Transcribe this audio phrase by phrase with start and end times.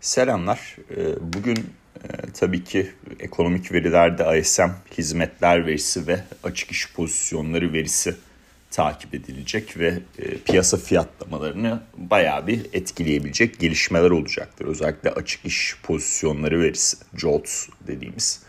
[0.00, 0.76] Selamlar.
[0.90, 8.16] Ee, bugün e, tabii ki ekonomik verilerde ISM hizmetler verisi ve açık iş pozisyonları verisi
[8.70, 14.64] takip edilecek ve e, piyasa fiyatlamalarını bayağı bir etkileyebilecek gelişmeler olacaktır.
[14.66, 18.42] Özellikle açık iş pozisyonları verisi, JOLTS dediğimiz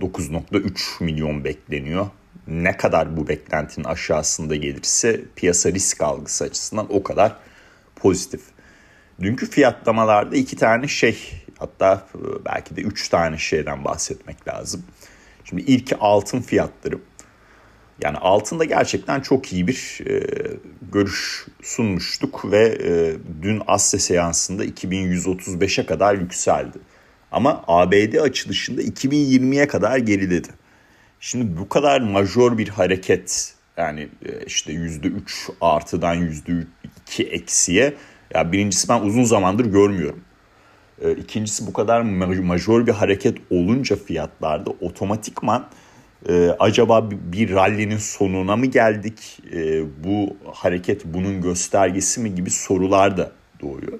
[0.00, 2.06] 9.3 milyon bekleniyor.
[2.46, 7.36] Ne kadar bu beklentinin aşağısında gelirse piyasa risk algısı açısından o kadar
[7.96, 8.55] pozitif.
[9.22, 11.18] Dünkü fiyatlamalarda iki tane şey
[11.58, 14.82] hatta e, belki de üç tane şeyden bahsetmek lazım.
[15.44, 16.98] Şimdi ilki altın fiyatları.
[18.02, 20.26] Yani altında gerçekten çok iyi bir e,
[20.92, 26.78] görüş sunmuştuk ve e, dün Asya seansında 2135'e kadar yükseldi.
[27.32, 30.48] Ama ABD açılışında 2020'ye kadar geriledi.
[31.20, 35.20] Şimdi bu kadar majör bir hareket yani e, işte %3
[35.60, 37.94] artıdan %2 eksiye
[38.34, 40.20] ya birincisi ben uzun zamandır görmüyorum.
[41.02, 45.68] E, ikincisi bu kadar majör bir hareket olunca fiyatlarda otomatikman
[46.28, 49.38] e, acaba bir rallinin sonuna mı geldik?
[49.52, 53.98] E, bu hareket bunun göstergesi mi gibi sorular da doğuyor.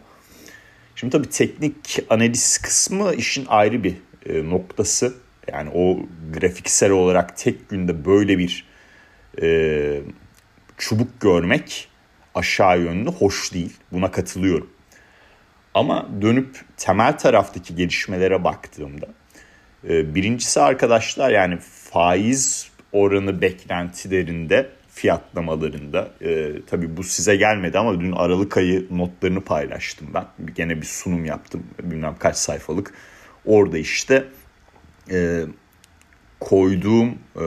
[0.94, 3.94] Şimdi tabii teknik analiz kısmı işin ayrı bir
[4.26, 5.14] e, noktası.
[5.52, 5.98] Yani o
[6.32, 8.64] grafiksel olarak tek günde böyle bir
[9.42, 10.00] e,
[10.78, 11.88] çubuk görmek
[12.36, 13.76] aşağı yönlü hoş değil.
[13.92, 14.70] Buna katılıyorum.
[15.74, 19.06] Ama dönüp temel taraftaki gelişmelere baktığımda
[19.88, 21.58] e, birincisi arkadaşlar yani
[21.90, 30.08] faiz oranı beklentilerinde fiyatlamalarında e, tabii bu size gelmedi ama dün Aralık ayı notlarını paylaştım
[30.14, 30.24] ben.
[30.56, 32.94] Gene bir sunum yaptım bilmem kaç sayfalık.
[33.44, 34.24] Orada işte
[35.10, 35.44] e,
[36.40, 37.44] koyduğum e,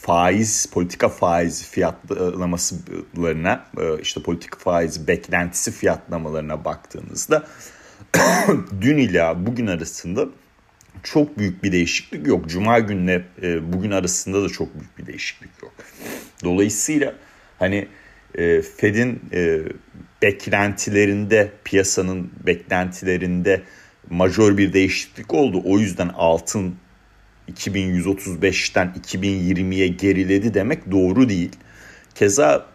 [0.00, 7.46] faiz, politika faiz fiyatlamalarına, e, işte politika faiz beklentisi fiyatlamalarına baktığınızda
[8.80, 10.28] dün ile bugün arasında
[11.02, 12.48] çok büyük bir değişiklik yok.
[12.48, 15.72] Cuma günle e, bugün arasında da çok büyük bir değişiklik yok.
[16.44, 17.14] Dolayısıyla
[17.58, 17.88] hani
[18.34, 19.60] e, Fed'in e,
[20.22, 23.62] beklentilerinde, piyasanın beklentilerinde
[24.10, 25.62] majör bir değişiklik oldu.
[25.64, 26.74] O yüzden altın
[27.50, 31.52] 2135'ten 2020'ye geriledi demek doğru değil.
[32.14, 32.66] Keza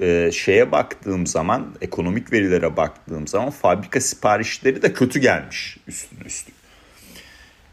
[0.00, 6.52] e, şeye baktığım zaman, ekonomik verilere baktığım zaman fabrika siparişleri de kötü gelmiş üstüne üstü.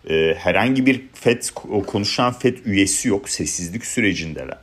[0.10, 1.44] E, herhangi bir FED
[1.88, 4.58] konuşan FED üyesi yok, sessizlik sürecindeler.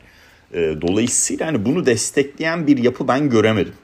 [0.54, 3.74] E, dolayısıyla hani bunu destekleyen bir yapı ben göremedim.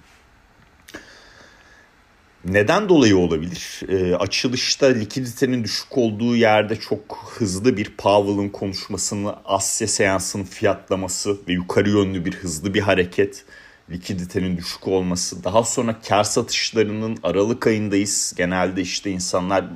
[2.49, 3.81] Neden dolayı olabilir?
[3.89, 11.53] E, açılışta likiditenin düşük olduğu yerde çok hızlı bir Powell'ın konuşmasını, Asya seansının fiyatlaması ve
[11.53, 13.45] yukarı yönlü bir hızlı bir hareket,
[13.91, 18.35] likiditenin düşük olması, daha sonra kar satışlarının Aralık ayındayız.
[18.37, 19.67] Genelde işte insanlar e,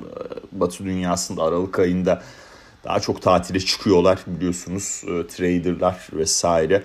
[0.51, 2.23] Batı dünyasında Aralık ayında
[2.83, 6.83] daha çok tatile çıkıyorlar biliyorsunuz e, traderlar vesaire.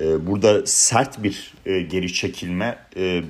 [0.00, 3.22] E, burada sert bir e, geri çekilme e,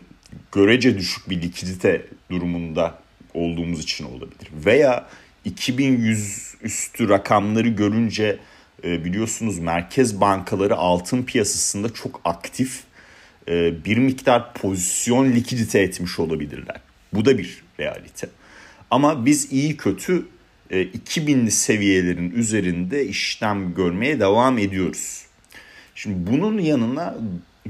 [0.53, 2.99] görece düşük bir likidite durumunda
[3.35, 4.49] olduğumuz için olabilir.
[4.67, 5.09] Veya
[5.45, 8.39] 2100 üstü rakamları görünce
[8.85, 12.81] e, biliyorsunuz merkez bankaları altın piyasasında çok aktif
[13.49, 16.81] e, bir miktar pozisyon likidite etmiş olabilirler.
[17.13, 18.29] Bu da bir realite.
[18.91, 20.27] Ama biz iyi kötü
[20.71, 25.25] 2000'li e, seviyelerin üzerinde işlem görmeye devam ediyoruz.
[25.95, 27.17] Şimdi bunun yanına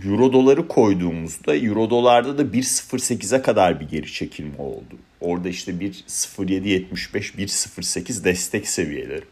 [0.02, 4.98] Euro doları koyduğumuzda Euro dolarda da 1.08'e kadar bir geri çekilme oldu.
[5.20, 9.24] Orada işte 1.0775, 1.08 destek seviyeleri.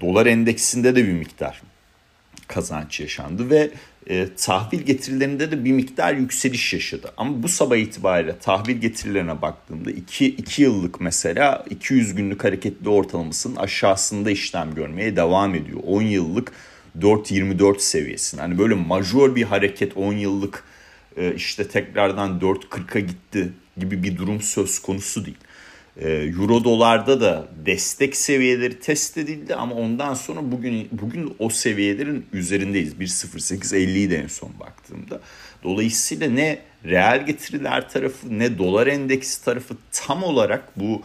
[0.00, 1.62] Dolar endeksinde de bir miktar
[2.48, 3.70] kazanç yaşandı ve
[4.06, 7.12] e, tahvil getirilerinde de bir miktar yükseliş yaşadı.
[7.16, 13.56] Ama bu sabah itibariyle tahvil getirilerine baktığımda 2, 2 yıllık mesela 200 günlük hareketli ortalamasının
[13.56, 15.80] aşağısında işlem görmeye devam ediyor.
[15.86, 16.52] 10 yıllık
[17.00, 18.40] 4.24 seviyesinde.
[18.40, 20.64] Hani böyle majör bir hareket 10 yıllık
[21.16, 25.36] e, işte tekrardan 4.40'a gitti gibi bir durum söz konusu değil.
[25.96, 32.26] E, Euro dolarda da destek seviyeleri test edildi ama ondan sonra bugün bugün o seviyelerin
[32.32, 32.94] üzerindeyiz.
[32.94, 35.20] 1.0850'yi de en son baktığımda.
[35.62, 41.02] Dolayısıyla ne reel getiriler tarafı ne dolar endeksi tarafı tam olarak bu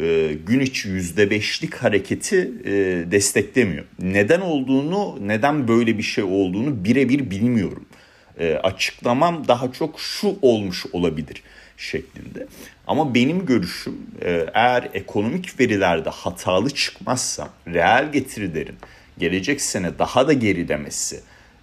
[0.00, 2.72] e, gün içi %5'lik hareketi e,
[3.10, 3.84] desteklemiyor.
[3.98, 7.86] Neden olduğunu, neden böyle bir şey olduğunu birebir bilmiyorum.
[8.38, 11.42] E, açıklamam daha çok şu olmuş olabilir
[11.76, 12.46] şeklinde.
[12.86, 18.76] Ama benim görüşüm e, eğer ekonomik verilerde hatalı çıkmazsa reel getirilerin
[19.18, 21.20] gelecek sene daha da gerilemesi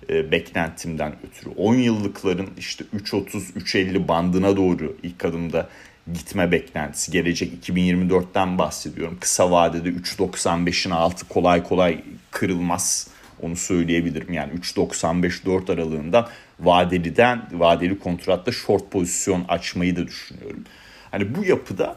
[0.09, 5.69] e, beklentimden ötürü 10 yıllıkların işte 3.30-3.50 bandına doğru ilk adımda
[6.13, 9.17] gitme beklentisi gelecek 2024'ten bahsediyorum.
[9.19, 13.07] Kısa vadede 3.95'in altı kolay kolay kırılmaz.
[13.41, 14.33] Onu söyleyebilirim.
[14.33, 16.27] Yani 3.95-4 aralığından
[16.59, 20.63] vadeliden vadeli kontratta short pozisyon açmayı da düşünüyorum.
[21.11, 21.95] Hani bu yapıda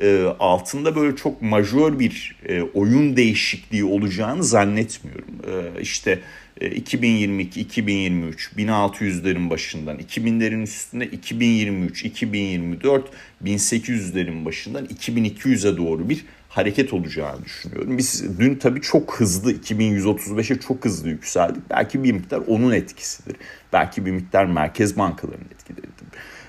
[0.00, 5.34] e, altında böyle çok majör bir e, oyun değişikliği olacağını zannetmiyorum.
[5.46, 6.20] E, işte
[6.60, 13.10] 2022, 2023, 1600'lerin başından, 2000'lerin üstünde 2023, 2024,
[13.44, 17.98] 1800'lerin başından 2200'e doğru bir hareket olacağını düşünüyorum.
[17.98, 21.62] Biz dün tabii çok hızlı 2135'e çok hızlı yükseldik.
[21.70, 23.36] Belki bir miktar onun etkisidir.
[23.72, 25.93] Belki bir miktar merkez bankalarının etkileridir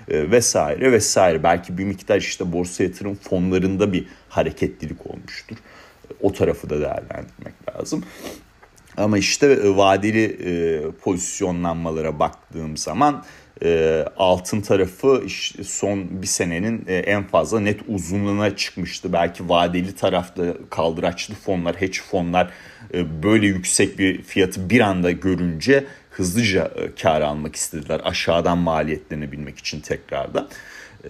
[0.10, 1.44] e, vesaire vesaire.
[1.44, 5.58] Belki bir miktar işte borsa yatırım fonlarında bir hareketlilik olmuştur.
[6.22, 8.04] O tarafı da değerlendirmek lazım.
[8.98, 13.24] Ama işte e, vadeli e, pozisyonlanmalara baktığım zaman
[14.18, 15.24] altın tarafı
[15.64, 19.14] son bir senenin en fazla net uzunluğuna çıkmıştı.
[19.14, 22.52] Belki vadeli tarafta kaldıraçlı fonlar, hedge fonlar
[23.24, 25.86] böyle yüksek bir fiyatı bir anda görünce
[26.18, 30.48] hızlıca e, kar almak istediler aşağıdan maliyetlenebilmek için tekrardan.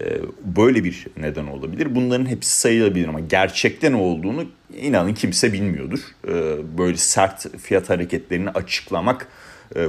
[0.44, 1.94] böyle bir neden olabilir.
[1.94, 4.44] Bunların hepsi sayılabilir ama gerçekten ne olduğunu
[4.76, 6.00] inanın kimse bilmiyordur.
[6.28, 6.32] E,
[6.78, 9.28] böyle sert fiyat hareketlerini açıklamak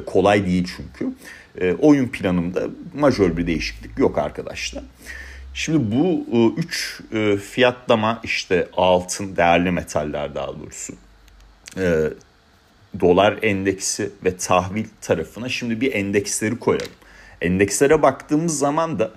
[0.06, 1.14] kolay değil çünkü.
[1.80, 4.84] Oyun planımda majör bir değişiklik yok arkadaşlar.
[5.54, 6.25] Şimdi bu
[6.58, 7.02] üç
[7.52, 10.94] fiyatlama işte altın, değerli metaller daha doğrusu
[13.00, 16.94] dolar endeksi ve tahvil tarafına şimdi bir endeksleri koyalım.
[17.42, 19.12] Endekslere baktığımız zaman da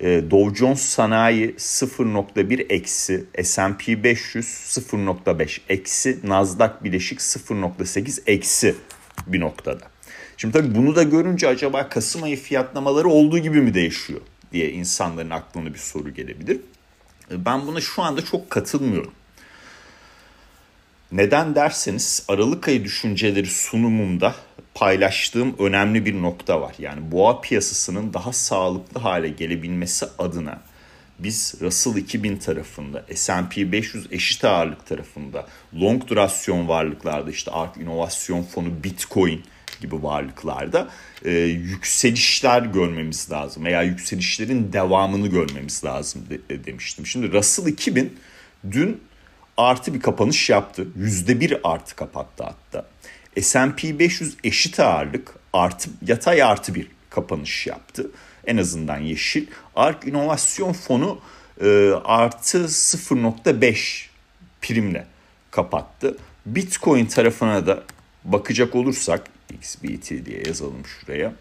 [0.00, 8.74] e, Dow Jones Sanayi 0.1 eksi, S&P 500 0.5 eksi, Nasdaq Bileşik 0.8 eksi
[9.26, 9.84] bir noktada.
[10.36, 14.20] Şimdi tabii bunu da görünce acaba Kasım ayı fiyatlamaları olduğu gibi mi değişiyor
[14.52, 16.60] diye insanların aklına bir soru gelebilir.
[17.30, 19.12] E, ben buna şu anda çok katılmıyorum.
[21.12, 24.34] Neden derseniz Aralık ayı düşünceleri sunumumda
[24.74, 26.74] paylaştığım önemli bir nokta var.
[26.78, 30.60] Yani boğa piyasasının daha sağlıklı hale gelebilmesi adına
[31.18, 35.46] biz Russell 2000 tarafında, S&P 500 eşit ağırlık tarafında,
[35.80, 39.42] long durasyon varlıklarda işte ARK inovasyon fonu, Bitcoin
[39.80, 40.88] gibi varlıklarda
[41.24, 47.06] e, yükselişler görmemiz lazım veya yükselişlerin devamını görmemiz lazım de, demiştim.
[47.06, 48.18] Şimdi Russell 2000
[48.70, 49.00] dün
[49.56, 50.86] artı bir kapanış yaptı.
[50.96, 52.86] Yüzde bir artı kapattı hatta.
[53.40, 58.10] S&P 500 eşit ağırlık artı yatay artı bir kapanış yaptı.
[58.46, 59.46] En azından yeşil.
[59.76, 61.20] ARK İnovasyon Fonu
[61.60, 64.06] e, artı 0.5
[64.60, 65.06] primle
[65.50, 66.16] kapattı.
[66.46, 67.82] Bitcoin tarafına da
[68.24, 71.32] bakacak olursak XBT diye yazalım şuraya.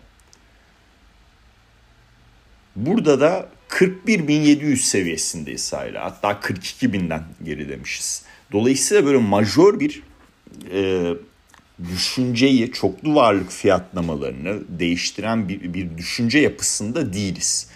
[2.86, 6.06] Burada da 41.700 seviyesindeyiz hala.
[6.06, 8.24] Hatta 42.000'den geri demişiz.
[8.52, 10.04] Dolayısıyla böyle majör bir
[10.74, 11.14] e,
[11.94, 17.70] düşünceyi, çoklu varlık fiyatlamalarını değiştiren bir, bir düşünce yapısında değiliz.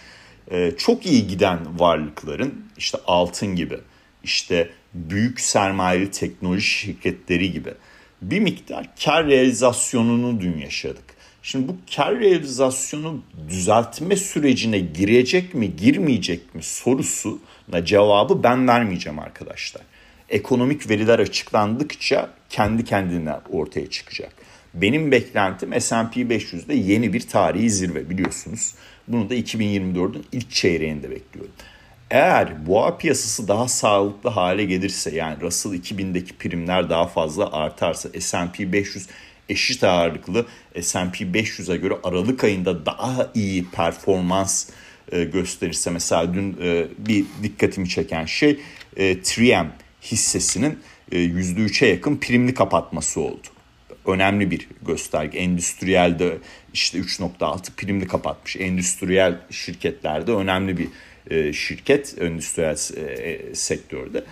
[0.50, 3.78] E, çok iyi giden varlıkların işte altın gibi,
[4.22, 7.74] işte büyük sermayeli teknoloji şirketleri gibi
[8.22, 11.13] bir miktar kar realizasyonunu dün yaşadık.
[11.46, 19.82] Şimdi bu kar realizasyonu düzeltme sürecine girecek mi girmeyecek mi sorusuna cevabı ben vermeyeceğim arkadaşlar.
[20.28, 24.32] Ekonomik veriler açıklandıkça kendi kendine ortaya çıkacak.
[24.74, 28.74] Benim beklentim S&P 500'de yeni bir tarihi zirve biliyorsunuz.
[29.08, 31.52] Bunu da 2024'ün ilk çeyreğinde bekliyorum.
[32.10, 38.72] Eğer boğa piyasası daha sağlıklı hale gelirse yani Russell 2000'deki primler daha fazla artarsa S&P
[38.72, 39.06] 500
[39.48, 40.46] eşit ağırlıklı
[40.80, 44.68] S&P 500'e göre Aralık ayında daha iyi performans
[45.12, 48.60] e, gösterirse mesela dün e, bir dikkatimi çeken şey
[48.96, 49.66] e, 3M
[50.02, 50.78] hissesinin
[51.12, 53.46] e, %3'e yakın primli kapatması oldu.
[54.06, 55.38] Önemli bir gösterge.
[55.38, 56.38] Endüstriyelde
[56.74, 58.56] işte 3.6 primli kapatmış.
[58.56, 60.88] Endüstriyel şirketlerde önemli bir
[61.52, 62.76] şirket endüstriyel
[63.54, 64.24] sektörde.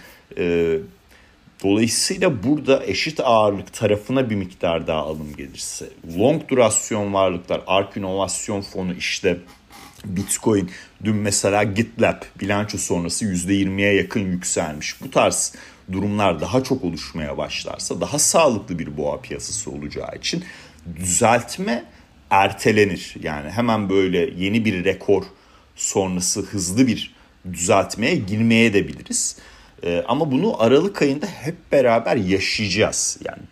[1.62, 5.88] Dolayısıyla burada eşit ağırlık tarafına bir miktar daha alım gelirse,
[6.19, 9.38] long durasyon varlıklar, ARK inovasyon fonu işte
[10.04, 10.71] Bitcoin
[11.04, 15.00] dün mesela GitLab bilanço sonrası %20'ye yakın yükselmiş.
[15.00, 15.54] Bu tarz
[15.92, 20.45] durumlar daha çok oluşmaya başlarsa daha sağlıklı bir boğa piyasası olacağı için
[20.97, 21.85] düzeltme
[22.31, 23.14] ertelenir.
[23.23, 25.23] Yani hemen böyle yeni bir rekor
[25.76, 27.14] sonrası hızlı bir
[27.52, 29.37] düzeltmeye girmeye de biliriz.
[29.85, 33.19] E, ama bunu Aralık ayında hep beraber yaşayacağız.
[33.25, 33.43] Yani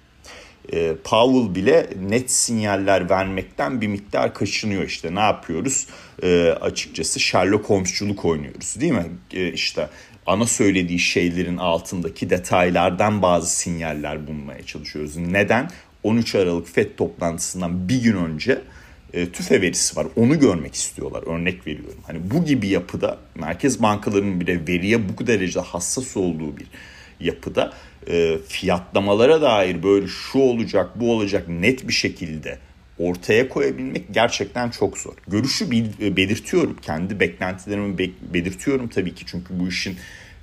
[0.72, 5.86] e, Powell bile net sinyaller vermekten bir miktar kaçınıyor işte ne yapıyoruz
[6.22, 9.88] e, açıkçası Sherlock Holmes'culuk oynuyoruz değil mi e, işte
[10.26, 15.16] ana söylediği şeylerin altındaki detaylardan bazı sinyaller bulmaya çalışıyoruz.
[15.16, 15.70] Neden?
[16.02, 18.62] 13 Aralık FED toplantısından bir gün önce
[19.12, 20.06] e, tüfe verisi var.
[20.16, 21.22] Onu görmek istiyorlar.
[21.26, 22.00] Örnek veriyorum.
[22.06, 26.66] Hani bu gibi yapıda merkez bankalarının bile veriye bu derecede hassas olduğu bir
[27.20, 27.72] yapıda
[28.08, 32.58] e, fiyatlamalara dair böyle şu olacak bu olacak net bir şekilde
[32.98, 35.14] ortaya koyabilmek gerçekten çok zor.
[35.28, 35.64] Görüşü
[36.00, 36.76] e, belirtiyorum.
[36.82, 37.98] Kendi beklentilerimi
[38.34, 39.24] belirtiyorum tabii ki.
[39.26, 39.96] Çünkü bu işin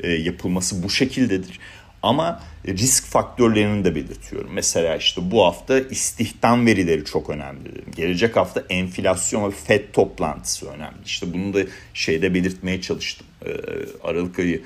[0.04, 1.60] yapılması bu şekildedir.
[2.04, 4.50] Ama risk faktörlerini de belirtiyorum.
[4.54, 7.70] Mesela işte bu hafta istihdam verileri çok önemli.
[7.96, 10.98] Gelecek hafta enflasyon ve FED toplantısı önemli.
[11.06, 11.60] İşte bunu da
[11.94, 13.28] şeyde belirtmeye çalıştım.
[13.46, 13.52] E,
[14.04, 14.62] Aralık ayı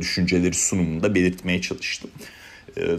[0.00, 2.10] düşünceleri sunumunda belirtmeye çalıştım.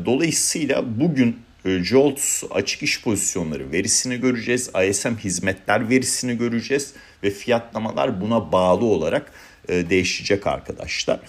[0.06, 4.72] Dolayısıyla bugün JOLTS açık iş pozisyonları verisini göreceğiz.
[4.90, 6.94] ISM hizmetler verisini göreceğiz
[7.24, 9.32] ve fiyatlamalar buna bağlı olarak
[9.70, 11.20] e, değişecek arkadaşlar.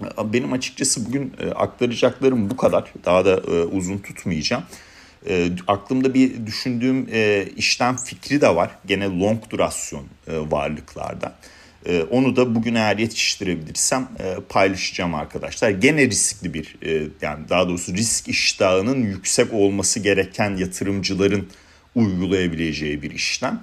[0.00, 2.92] Benim açıkçası bugün e, aktaracaklarım bu kadar.
[3.04, 4.62] Daha da e, uzun tutmayacağım.
[5.66, 7.08] Aklımda bir düşündüğüm
[7.56, 8.70] işlem fikri de var.
[8.86, 11.34] Gene long durasyon varlıklarda.
[12.10, 14.08] Onu da bugün eğer yetiştirebilirsem
[14.48, 15.70] paylaşacağım arkadaşlar.
[15.70, 16.76] Gene riskli bir
[17.22, 21.48] yani daha doğrusu risk iştahının yüksek olması gereken yatırımcıların
[21.94, 23.62] uygulayabileceği bir işlem.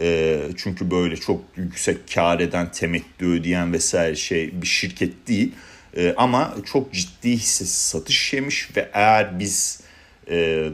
[0.00, 5.52] E, çünkü böyle çok yüksek kar eden, temettü ödeyen vesaire şey bir şirket değil.
[5.96, 9.80] E, ama çok ciddi hisse satış yemiş ve eğer biz
[10.30, 10.68] e,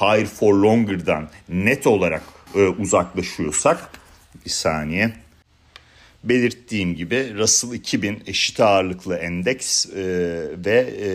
[0.00, 2.22] higher for longer'dan net olarak
[2.54, 3.90] e, uzaklaşıyorsak
[4.44, 5.12] bir saniye
[6.24, 9.94] belirttiğim gibi Russell 2000 eşit ağırlıklı endeks e,
[10.64, 11.08] ve e,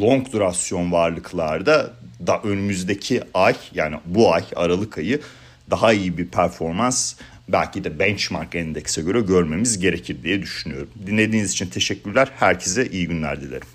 [0.00, 1.94] long durasyon varlıklarda
[2.26, 5.20] da önümüzdeki ay yani bu ay Aralık ayı
[5.70, 7.14] daha iyi bir performans
[7.48, 10.90] belki de benchmark endekse göre görmemiz gerekir diye düşünüyorum.
[11.06, 12.28] Dinlediğiniz için teşekkürler.
[12.36, 13.68] Herkese iyi günler dilerim.